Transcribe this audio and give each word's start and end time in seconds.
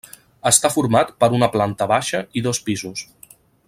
Està 0.51 0.71
format 0.75 1.11
per 1.25 1.29
una 1.41 1.51
planta 1.57 1.89
baixa 1.95 2.25
i 2.43 2.47
dos 2.49 2.63
pisos. 2.71 3.09